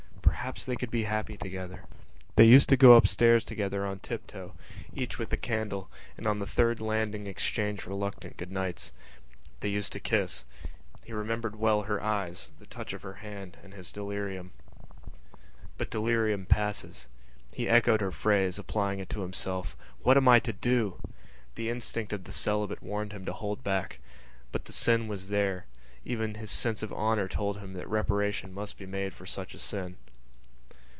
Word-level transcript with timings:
Perhaps 0.41 0.65
they 0.65 0.75
could 0.75 0.89
be 0.89 1.03
happy 1.03 1.37
together.... 1.37 1.83
They 2.35 2.45
used 2.45 2.67
to 2.69 2.77
go 2.77 2.95
upstairs 2.95 3.43
together 3.43 3.85
on 3.85 3.99
tiptoe, 3.99 4.55
each 4.91 5.19
with 5.19 5.31
a 5.31 5.37
candle, 5.37 5.91
and 6.17 6.25
on 6.25 6.39
the 6.39 6.47
third 6.47 6.79
landing 6.81 7.27
exchange 7.27 7.85
reluctant 7.85 8.37
good 8.37 8.51
nights. 8.51 8.91
They 9.59 9.69
used 9.69 9.93
to 9.93 9.99
kiss. 9.99 10.45
He 11.05 11.13
remembered 11.13 11.57
well 11.57 11.83
her 11.83 12.01
eyes, 12.01 12.49
the 12.57 12.65
touch 12.65 12.91
of 12.91 13.03
her 13.03 13.15
hand 13.15 13.57
and 13.63 13.75
his 13.75 13.91
delirium.... 13.91 14.51
But 15.77 15.91
delirium 15.91 16.47
passes. 16.47 17.07
He 17.53 17.69
echoed 17.69 18.01
her 18.01 18.11
phrase, 18.11 18.57
applying 18.57 18.97
it 18.97 19.09
to 19.11 19.21
himself: 19.21 19.77
"What 20.01 20.17
am 20.17 20.27
I 20.27 20.39
to 20.39 20.51
do?" 20.53 20.99
The 21.53 21.69
instinct 21.69 22.13
of 22.13 22.23
the 22.23 22.31
celibate 22.31 22.81
warned 22.81 23.11
him 23.13 23.25
to 23.25 23.33
hold 23.33 23.63
back. 23.63 23.99
But 24.51 24.65
the 24.65 24.73
sin 24.73 25.07
was 25.07 25.29
there; 25.29 25.67
even 26.03 26.33
his 26.33 26.49
sense 26.49 26.81
of 26.81 26.91
honour 26.91 27.27
told 27.27 27.59
him 27.59 27.73
that 27.73 27.87
reparation 27.87 28.55
must 28.55 28.79
be 28.79 28.87
made 28.87 29.13
for 29.13 29.27
such 29.27 29.53
a 29.53 29.59
sin. 29.59 29.97